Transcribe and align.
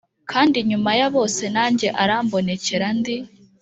Kandi 0.31 0.57
nyuma 0.69 0.89
ya 0.99 1.07
bose 1.15 1.43
nanjye 1.55 1.87
arambonekera 2.01 2.87
ndi 2.99 3.15